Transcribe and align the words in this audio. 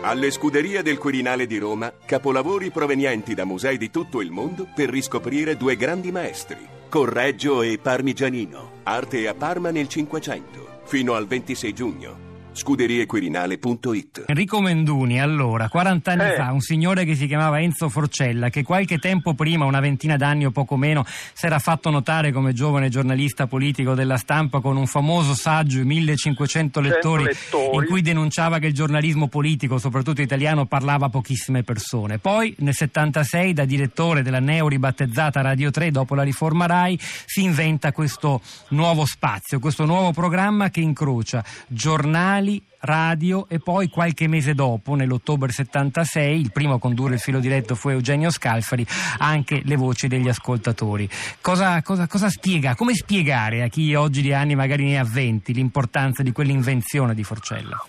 Alle 0.00 0.30
scuderie 0.30 0.82
del 0.82 0.96
Quirinale 0.96 1.46
di 1.46 1.58
Roma, 1.58 1.92
capolavori 2.06 2.70
provenienti 2.70 3.34
da 3.34 3.44
musei 3.44 3.76
di 3.76 3.90
tutto 3.90 4.20
il 4.20 4.30
mondo 4.30 4.68
per 4.72 4.88
riscoprire 4.88 5.56
due 5.56 5.74
grandi 5.76 6.12
maestri, 6.12 6.64
Correggio 6.88 7.62
e 7.62 7.78
Parmigianino, 7.78 8.80
arte 8.84 9.26
a 9.26 9.34
Parma 9.34 9.70
nel 9.70 9.88
Cinquecento, 9.88 10.82
fino 10.84 11.14
al 11.14 11.26
26 11.26 11.72
giugno 11.74 12.27
scuderiequirinale.it 12.58 14.24
Enrico 14.26 14.60
Menduni, 14.60 15.20
allora, 15.20 15.68
40 15.68 16.10
anni 16.12 16.22
Eh. 16.22 16.34
fa, 16.34 16.50
un 16.52 16.60
signore 16.60 17.04
che 17.04 17.14
si 17.14 17.26
chiamava 17.26 17.60
Enzo 17.60 17.88
Forcella, 17.88 18.50
che 18.50 18.62
qualche 18.62 18.98
tempo 18.98 19.34
prima, 19.34 19.64
una 19.64 19.80
ventina 19.80 20.16
d'anni 20.16 20.44
o 20.46 20.50
poco 20.50 20.76
meno, 20.76 21.04
si 21.06 21.46
era 21.46 21.58
fatto 21.58 21.90
notare 21.90 22.32
come 22.32 22.52
giovane 22.52 22.88
giornalista 22.88 23.46
politico 23.46 23.94
della 23.94 24.16
stampa 24.16 24.60
con 24.60 24.76
un 24.76 24.86
famoso 24.86 25.34
saggio, 25.34 25.82
1500 25.84 26.80
lettori, 26.80 27.24
lettori. 27.24 27.76
in 27.76 27.84
cui 27.86 28.02
denunciava 28.02 28.58
che 28.58 28.66
il 28.66 28.74
giornalismo 28.74 29.28
politico, 29.28 29.78
soprattutto 29.78 30.20
italiano, 30.20 30.66
parlava 30.66 31.06
a 31.06 31.10
pochissime 31.10 31.62
persone. 31.62 32.18
Poi, 32.18 32.54
nel 32.58 32.74
76, 32.74 33.52
da 33.52 33.64
direttore 33.64 34.22
della 34.22 34.40
neo 34.40 34.68
ribattezzata 34.68 35.40
Radio 35.40 35.70
3, 35.70 35.90
dopo 35.90 36.14
la 36.14 36.22
riforma 36.22 36.66
RAI, 36.66 36.98
si 37.00 37.42
inventa 37.42 37.92
questo 37.92 38.40
nuovo 38.70 39.04
spazio, 39.06 39.58
questo 39.60 39.84
nuovo 39.84 40.12
programma 40.12 40.70
che 40.70 40.80
incrocia 40.80 41.44
giornali, 41.68 42.47
radio 42.80 43.46
e 43.48 43.58
poi 43.58 43.88
qualche 43.88 44.28
mese 44.28 44.54
dopo, 44.54 44.94
nell'ottobre 44.94 45.50
76, 45.50 46.40
il 46.40 46.52
primo 46.52 46.74
a 46.74 46.78
condurre 46.78 47.14
il 47.14 47.20
filo 47.20 47.40
diretto 47.40 47.74
fu 47.74 47.88
Eugenio 47.88 48.30
Scalfari, 48.30 48.86
anche 49.18 49.62
le 49.64 49.76
voci 49.76 50.08
degli 50.08 50.28
ascoltatori. 50.28 51.08
Cosa, 51.40 51.82
cosa- 51.82 52.06
cosa 52.06 52.28
spiega, 52.28 52.74
come 52.74 52.94
spiegare 52.94 53.62
a 53.62 53.68
chi 53.68 53.94
oggi 53.94 54.22
di 54.22 54.32
anni 54.32 54.54
magari 54.54 54.84
ne 54.84 54.98
ha 54.98 55.04
20 55.04 55.52
l'importanza 55.52 56.22
di 56.22 56.32
quell'invenzione 56.32 57.14
di 57.14 57.24
Forcella? 57.24 57.84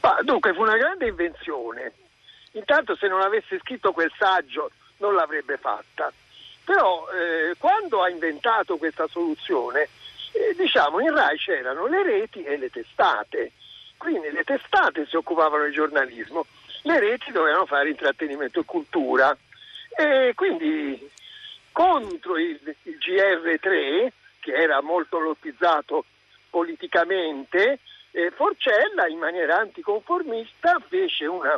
Ma, 0.00 0.18
dunque 0.22 0.52
fu 0.54 0.62
una 0.62 0.76
grande 0.76 1.08
invenzione. 1.08 1.92
Intanto 2.52 2.96
se 2.96 3.08
non 3.08 3.20
avesse 3.20 3.58
scritto 3.60 3.92
quel 3.92 4.12
saggio 4.18 4.70
non 4.98 5.14
l'avrebbe 5.14 5.56
fatta. 5.56 6.12
Però 6.64 7.06
eh, 7.10 7.54
quando 7.58 8.02
ha 8.02 8.08
inventato 8.08 8.76
questa 8.76 9.06
soluzione, 9.08 9.88
eh, 10.32 10.54
diciamo 10.56 11.00
in 11.00 11.14
RAI 11.14 11.36
c'erano 11.36 11.86
le 11.86 12.02
reti 12.02 12.42
e 12.42 12.56
le 12.56 12.70
testate. 12.70 13.52
Quindi 14.02 14.32
le 14.32 14.42
testate 14.42 15.06
si 15.06 15.14
occupavano 15.14 15.64
di 15.64 15.70
giornalismo, 15.70 16.46
le 16.82 16.98
reti 16.98 17.30
dovevano 17.30 17.66
fare 17.66 17.88
intrattenimento 17.88 18.58
e 18.58 18.64
cultura. 18.64 19.36
E 19.96 20.32
quindi 20.34 21.08
contro 21.70 22.36
il, 22.36 22.58
il 22.82 22.98
GR3, 22.98 24.08
che 24.40 24.54
era 24.54 24.82
molto 24.82 25.20
lottizzato 25.20 26.04
politicamente, 26.50 27.78
eh, 28.10 28.32
Forcella 28.32 29.06
in 29.06 29.18
maniera 29.18 29.58
anticonformista 29.58 30.80
fece 30.88 31.26
una 31.26 31.56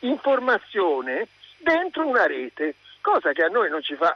informazione 0.00 1.26
dentro 1.56 2.06
una 2.06 2.26
rete, 2.26 2.74
cosa 3.00 3.32
che 3.32 3.44
a 3.44 3.48
noi 3.48 3.70
non 3.70 3.82
ci, 3.82 3.94
fa, 3.94 4.14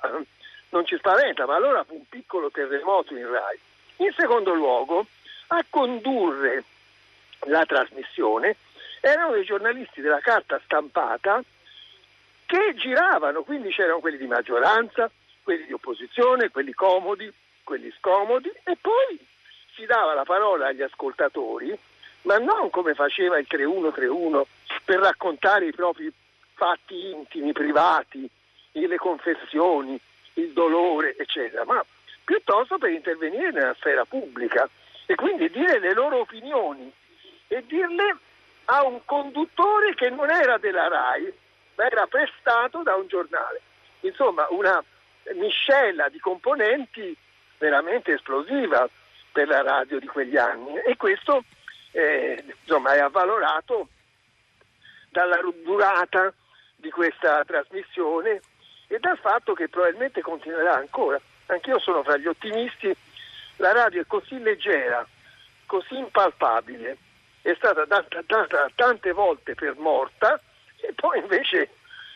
non 0.69 0.85
ci 0.85 0.99
spaventa, 0.99 1.47
ma 1.47 1.55
allora 1.55 1.85
fu 1.85 1.95
un 1.95 2.07
piccolo 2.07 2.51
terremoto 2.51 3.17
in 3.17 3.31
RAI. 3.31 3.59
In 3.97 4.13
secondo 4.15 4.53
luogo, 4.53 5.07
a 5.47 5.65
condurre 5.71 6.65
la 7.47 7.65
trasmissione 7.65 8.57
erano 9.01 9.33
dei 9.33 9.45
giornalisti 9.45 10.01
della 10.01 10.21
carta 10.21 10.61
stampata 10.65 11.43
che 12.47 12.75
giravano, 12.77 13.43
quindi 13.43 13.71
c'erano 13.71 14.01
quelli 14.01 14.19
di 14.19 14.27
maggioranza, 14.27 15.11
quelli 15.43 15.67
di 15.67 15.73
opposizione, 15.73 16.51
quelli 16.51 16.73
comodi, 16.73 17.33
quelli 17.65 17.93
scomodi 17.99 18.51
e 18.65 18.77
poi 18.81 19.19
si 19.75 19.87
dava 19.87 20.15
la 20.15 20.25
parola 20.25 20.69
agli 20.69 20.83
ascoltatori, 20.83 21.77
ma 22.23 22.39
non 22.39 22.71
come 22.71 22.95
faceva 22.95 23.39
il 23.39 23.47
3131 23.47 24.47
per 24.85 24.99
raccontare 24.99 25.67
i 25.67 25.73
propri 25.73 26.13
fatti 26.55 27.11
intimi, 27.11 27.53
privati, 27.53 28.29
le 28.73 28.97
confessioni, 28.97 29.99
il 30.35 30.53
dolore, 30.53 31.17
eccetera, 31.17 31.65
ma 31.65 31.85
piuttosto 32.25 32.79
per 32.79 32.91
intervenire 32.91 33.51
nella 33.51 33.75
sfera 33.75 34.05
pubblica 34.05 34.69
e 35.07 35.15
quindi 35.15 35.51
dire 35.51 35.79
le 35.81 35.93
loro 35.93 36.21
opinioni 36.21 36.93
e 37.53 37.65
dirle 37.67 38.17
a 38.67 38.83
un 38.85 39.05
conduttore 39.05 39.95
che 39.95 40.09
non 40.09 40.31
era 40.31 40.57
della 40.57 40.89
RAI, 40.89 41.33
ma 41.75 41.87
era 41.87 42.07
prestato 42.07 42.83
da 42.83 42.95
un 42.95 43.07
giornale. 43.09 43.61
Insomma, 44.01 44.47
una 44.51 44.83
miscela 45.35 46.09
di 46.09 46.19
componenti 46.19 47.15
veramente 47.59 48.15
esplosiva 48.15 48.89
per 49.31 49.49
la 49.49 49.63
radio 49.63 49.99
di 49.99 50.07
quegli 50.07 50.37
anni 50.37 50.77
e 50.79 50.97
questo 50.97 51.45
eh, 51.93 52.43
insomma, 52.63 52.95
è 52.95 52.99
avvalorato 52.99 53.89
dalla 55.11 55.39
durata 55.63 56.33
di 56.77 56.91
questa 56.91 57.45
trasmissione 57.45 58.41
e 58.89 58.99
dal 58.99 59.19
fatto 59.19 59.53
che 59.53 59.69
probabilmente 59.69 60.23
continuerà 60.23 60.75
ancora. 60.75 61.21
Anch'io 61.47 61.79
sono 61.79 62.03
fra 62.03 62.17
gli 62.17 62.27
ottimisti, 62.27 62.95
la 63.57 63.73
radio 63.73 64.01
è 64.01 64.07
così 64.07 64.39
leggera, 64.41 65.07
così 65.67 65.97
impalpabile, 65.97 66.97
è 67.43 67.55
stata 67.57 67.85
data, 67.85 68.23
data 68.25 68.71
tante 68.75 69.13
volte 69.13 69.55
per 69.55 69.77
morta 69.77 70.41
e 70.81 70.93
poi 70.95 71.19
invece 71.19 71.71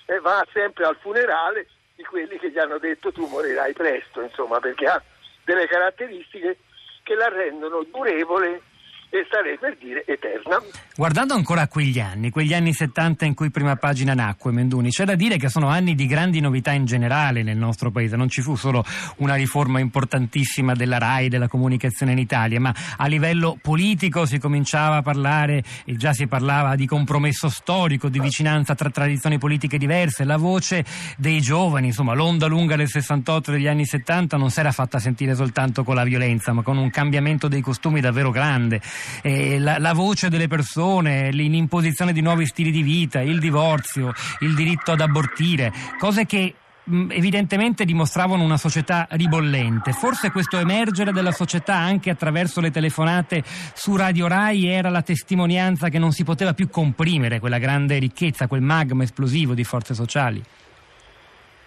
eh, 0.07 0.21
va 0.21 0.47
sempre 0.53 0.85
al 0.85 0.97
funerale 0.97 1.67
di 1.95 2.05
quelli 2.05 2.39
che 2.39 2.51
gli 2.51 2.59
hanno 2.59 2.79
detto 2.79 3.13
tu 3.13 3.27
morirai 3.27 3.73
presto, 3.73 4.21
insomma, 4.21 4.61
perché 4.61 4.87
ha 4.87 5.03
delle 5.45 5.67
caratteristiche 5.67 6.59
che 7.03 7.15
la 7.15 7.29
rendono 7.29 7.85
durevole 7.85 8.63
e 9.11 9.25
starei 9.27 9.57
per 9.59 9.77
dire 9.81 10.05
eterna. 10.07 10.61
Guardando 10.97 11.35
ancora 11.35 11.63
a 11.63 11.69
quegli 11.69 12.01
anni, 12.01 12.31
quegli 12.31 12.55
anni 12.55 12.73
70 12.73 13.25
in 13.25 13.35
cui 13.35 13.51
prima 13.51 13.77
pagina 13.77 14.15
nacque 14.15 14.53
Menduni, 14.53 14.91
c'è 14.91 15.05
da 15.05 15.15
dire 15.15 15.37
che 15.37 15.49
sono 15.49 15.69
anni 15.69 15.95
di 15.95 16.07
grandi 16.07 16.41
novità 16.41 16.73
in 16.73 16.85
generale 16.85 17.43
nel 17.43 17.57
nostro 17.57 17.91
paese, 17.91 18.17
non 18.17 18.29
ci 18.29 18.43
fu 18.43 18.57
solo 18.57 18.85
una 19.19 19.35
riforma 19.35 19.79
importantissima 19.79 20.75
della 20.75 20.99
RAI, 20.99 21.29
della 21.29 21.49
comunicazione 21.49 22.13
in 22.13 22.19
Italia, 22.19 22.61
ma 22.61 22.75
a 22.97 23.07
livello 23.07 23.59
politico 23.61 24.27
si 24.27 24.39
cominciava 24.39 24.97
a 24.97 25.03
parlare 25.03 25.63
e 25.85 25.97
già 25.97 26.13
si 26.13 26.27
parlava 26.27 26.75
di 26.75 26.87
compromesso 26.87 27.49
storico, 27.49 28.09
di 28.09 28.21
vicinanza 28.21 28.75
tra 28.75 28.91
tradizioni 28.91 29.39
politiche 29.39 29.79
diverse, 29.79 30.25
la 30.25 30.37
voce 30.37 30.85
dei 31.17 31.41
giovani, 31.41 31.89
insomma 31.89 32.15
l'onda 32.15 32.47
lunga 32.47 32.77
del 32.77 32.89
68 32.89 33.51
e 33.51 33.55
degli 33.55 33.67
anni 33.69 33.85
70 33.85 34.37
non 34.37 34.51
si 34.51 34.61
era 34.61 34.73
fatta 34.73 34.99
sentire 34.99 35.35
soltanto 35.35 35.85
con 35.85 35.95
la 35.95 36.05
violenza, 36.05 36.53
ma 36.53 36.63
con 36.63 36.77
un 36.77 36.91
cambiamento 36.91 37.49
dei 37.49 37.61
costumi 37.61 38.01
davvero 38.01 38.31
grande 38.31 38.81
eh, 39.23 39.59
la, 39.59 39.79
la 39.79 39.93
voce 39.93 40.29
delle 40.29 40.49
persone, 40.49 41.31
l'imposizione 41.31 42.13
di 42.13 42.21
nuovi 42.21 42.47
stili 42.47 42.71
di 42.71 42.83
vita, 42.83 43.21
il 43.21 43.39
divorzio, 43.39 44.13
il 44.41 44.55
diritto 44.55 44.93
ad 44.93 45.01
abortire, 45.01 45.73
cose 45.99 46.27
che 46.27 46.55
mh, 46.85 47.09
evidentemente 47.11 47.85
dimostravano 47.85 48.43
una 48.43 48.57
società 48.57 49.07
ribollente. 49.11 49.93
Forse 49.93 50.31
questo 50.31 50.59
emergere 50.59 51.13
della 51.13 51.33
società 51.33 51.75
anche 51.75 52.11
attraverso 52.11 52.61
le 52.61 52.71
telefonate 52.71 53.43
su 53.75 53.97
Radio 53.97 54.27
Rai 54.29 54.67
era 54.67 54.91
la 54.91 55.03
testimonianza 55.03 55.89
che 55.89 55.99
non 55.99 56.13
si 56.13 56.25
poteva 56.25 56.55
più 56.55 56.69
comprimere 56.69 57.41
quella 57.41 57.59
grande 57.59 57.99
ricchezza, 57.99 58.47
quel 58.47 58.63
magma 58.63 59.03
esplosivo 59.03 59.55
di 59.55 59.65
forze 59.65 59.95
sociali. 59.95 60.43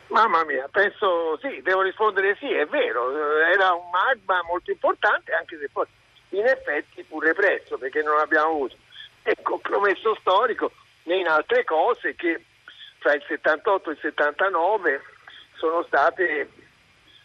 Mamma 0.10 0.44
mia, 0.44 0.68
penso 0.72 1.38
sì, 1.40 1.62
devo 1.62 1.84
rispondere 1.84 2.36
sì, 2.40 2.48
è 2.48 2.66
vero, 2.66 3.12
eh, 3.12 3.54
era 3.54 3.74
un 3.74 3.92
magma 3.92 4.42
molto 4.50 4.72
importante 4.72 5.32
anche 5.34 5.56
se 5.60 5.70
poi 5.72 5.86
in 6.30 6.46
effetti 6.46 7.04
fu 7.04 7.20
represso 7.20 7.78
perché 7.78 8.02
non 8.02 8.20
abbiamo 8.20 8.50
avuto 8.50 8.76
né 9.24 9.36
compromesso 9.42 10.16
storico 10.20 10.72
né 11.04 11.18
in 11.18 11.28
altre 11.28 11.64
cose 11.64 12.16
che 12.16 12.44
fra 13.00 13.14
il 13.14 13.24
78 13.28 13.90
e 13.90 13.94
il 13.94 14.00
79 14.02 15.02
sono 15.56 15.84
state 15.84 16.50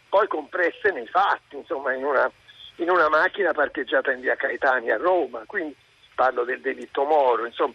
poi 0.09 0.27
compresse 0.27 0.91
nei 0.91 1.07
fatti, 1.07 1.57
insomma 1.57 1.93
in 1.93 2.05
una, 2.05 2.31
in 2.77 2.89
una 2.89 3.09
macchina 3.09 3.51
parcheggiata 3.51 4.11
in 4.11 4.21
via 4.21 4.35
Caetani 4.35 4.89
a 4.91 4.97
Roma, 4.97 5.43
quindi 5.45 5.75
parlo 6.13 6.43
del 6.43 6.61
delitto 6.61 7.03
Moro, 7.03 7.45
insomma 7.45 7.73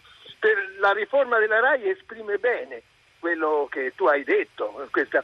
la 0.79 0.91
riforma 0.91 1.37
della 1.37 1.59
RAI 1.59 1.89
esprime 1.89 2.37
bene 2.37 2.81
quello 3.19 3.67
che 3.69 3.93
tu 3.95 4.07
hai 4.07 4.23
detto, 4.23 4.87
questa, 4.89 5.23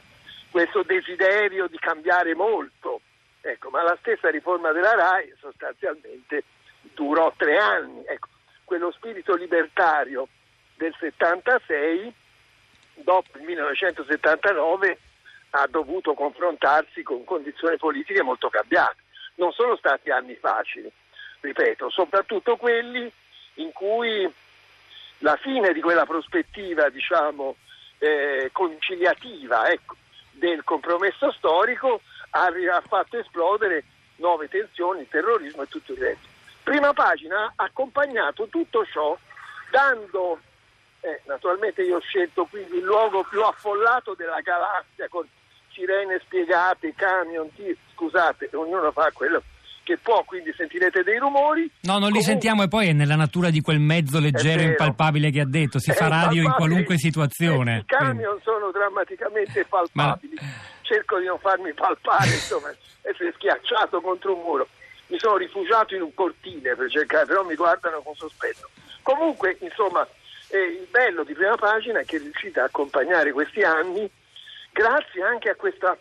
questo 0.50 0.82
desiderio 0.84 1.66
di 1.66 1.78
cambiare 1.78 2.34
molto. 2.34 3.00
Ecco, 3.48 3.70
ma 3.70 3.82
la 3.82 3.96
stessa 4.00 4.28
riforma 4.28 4.72
della 4.72 4.94
RAI 4.94 5.32
sostanzialmente 5.40 6.44
durò 6.94 7.32
tre 7.34 7.56
anni. 7.56 8.04
Ecco, 8.04 8.28
quello 8.64 8.90
spirito 8.90 9.34
libertario 9.34 10.28
del 10.74 10.94
76, 10.98 12.12
dopo 12.96 13.38
il 13.38 13.44
1979, 13.44 14.98
ha 15.50 15.66
dovuto 15.66 16.12
confrontarsi 16.12 17.02
con 17.02 17.24
condizioni 17.24 17.78
politiche 17.78 18.22
molto 18.22 18.50
cambiate. 18.50 19.02
Non 19.36 19.52
sono 19.52 19.76
stati 19.76 20.10
anni 20.10 20.34
facili, 20.34 20.90
ripeto, 21.40 21.88
soprattutto 21.88 22.56
quelli 22.56 23.10
in 23.54 23.72
cui 23.72 24.30
la 25.18 25.36
fine 25.36 25.72
di 25.72 25.80
quella 25.80 26.04
prospettiva, 26.04 26.90
diciamo, 26.90 27.56
eh, 27.98 28.50
conciliativa 28.52 29.70
ecco, 29.70 29.96
del 30.38 30.64
compromesso 30.64 31.30
storico 31.32 32.00
ha, 32.30 32.50
fatto 32.86 33.18
esplodere 33.18 33.84
nuove 34.16 34.48
tensioni, 34.48 35.08
terrorismo 35.08 35.62
e 35.62 35.68
tutto 35.68 35.92
il 35.92 35.98
resto. 35.98 36.26
Prima 36.62 36.92
pagina 36.92 37.52
ha 37.56 37.64
accompagnato 37.64 38.46
tutto 38.48 38.84
ciò 38.86 39.16
dando 39.70 40.40
Eh, 41.00 41.20
naturalmente 41.26 41.82
io 41.82 41.98
ho 41.98 42.00
scelto 42.00 42.46
quindi 42.46 42.78
il 42.78 42.82
luogo 42.82 43.22
più 43.22 43.40
affollato 43.44 44.14
della 44.14 44.40
galassia 44.40 45.06
con 45.08 45.24
sirene 45.70 46.18
spiegate, 46.24 46.92
camion, 46.96 47.54
tir- 47.54 47.78
scusate, 47.94 48.50
ognuno 48.54 48.90
fa 48.90 49.08
quello 49.12 49.40
che 49.88 49.96
può, 49.96 50.22
quindi 50.24 50.52
sentirete 50.54 51.02
dei 51.02 51.16
rumori. 51.16 51.62
No, 51.80 51.92
non 51.92 52.08
li 52.12 52.20
Comunque- 52.20 52.22
sentiamo 52.22 52.62
e 52.62 52.68
poi 52.68 52.88
è 52.88 52.92
nella 52.92 53.16
natura 53.16 53.48
di 53.48 53.62
quel 53.62 53.78
mezzo 53.80 54.20
leggero 54.20 54.60
e 54.60 54.64
impalpabile 54.66 55.30
che 55.30 55.40
ha 55.40 55.46
detto, 55.46 55.78
si 55.78 55.92
È 55.92 55.94
fa 55.94 56.08
radio 56.08 56.42
in 56.42 56.52
qualunque 56.52 56.98
situazione. 56.98 57.76
Eh, 57.76 57.78
I 57.78 57.84
camion 57.86 58.38
sono 58.42 58.70
drammaticamente 58.70 59.64
palpabili. 59.64 60.36
Cerco 60.82 61.18
di 61.18 61.24
non 61.24 61.38
farmi 61.38 61.72
palpare, 61.72 62.26
insomma, 62.26 62.68
essere 63.00 63.32
schiacciato 63.36 64.02
contro 64.02 64.36
un 64.36 64.42
muro. 64.42 64.68
Mi 65.06 65.18
sono 65.18 65.38
rifugiato 65.38 65.94
in 65.94 66.02
un 66.02 66.12
cortile 66.12 66.76
per 66.76 66.90
cercare, 66.90 67.24
però 67.24 67.42
mi 67.44 67.54
guardano 67.54 68.02
con 68.02 68.14
sospetto. 68.14 68.68
Comunque, 69.00 69.56
insomma, 69.60 70.06
eh, 70.48 70.58
il 70.58 70.86
bello 70.90 71.24
di 71.24 71.32
prima 71.32 71.56
pagina 71.56 72.00
è 72.00 72.04
che 72.04 72.18
riuscite 72.18 72.60
a 72.60 72.64
accompagnare 72.64 73.32
questi 73.32 73.62
anni 73.62 74.10
grazie 74.70 75.22
anche 75.22 75.48
a 75.48 75.54
questo 75.54 75.96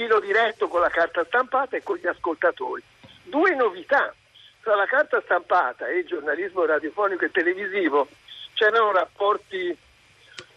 filo 0.00 0.18
diretto 0.18 0.68
con 0.68 0.80
la 0.80 0.88
carta 0.88 1.22
stampata 1.26 1.76
e 1.76 1.82
con 1.82 1.98
gli 1.98 2.06
ascoltatori. 2.06 2.82
Due 3.24 3.54
novità. 3.54 4.14
Tra 4.62 4.74
la 4.74 4.86
carta 4.86 5.20
stampata 5.20 5.88
e 5.88 5.98
il 5.98 6.06
giornalismo 6.06 6.64
radiofonico 6.64 7.26
e 7.26 7.30
televisivo 7.30 8.08
c'erano 8.54 8.92
rapporti 8.92 9.76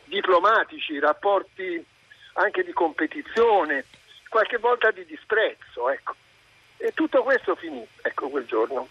diplomatici, 0.06 0.98
rapporti 0.98 1.86
anche 2.34 2.64
di 2.64 2.72
competizione, 2.72 3.84
qualche 4.30 4.58
volta 4.60 4.92
di 4.92 5.06
disprezzo, 5.06 5.90
ecco. 5.90 6.16
E 6.78 6.94
tutto 6.94 7.22
questo 7.24 7.56
finì, 7.56 7.86
ecco, 8.02 8.30
quel 8.30 8.46
giorno. 8.46 8.88